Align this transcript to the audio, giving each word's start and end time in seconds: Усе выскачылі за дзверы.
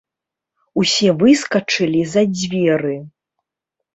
Усе 0.83 1.09
выскачылі 1.19 2.01
за 2.13 2.23
дзверы. 2.37 2.95